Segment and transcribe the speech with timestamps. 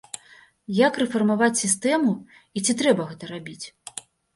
[0.87, 3.65] Як рэфармаваць сістэму і ці трэба гэта рабіць?